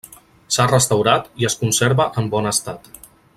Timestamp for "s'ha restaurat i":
0.55-1.47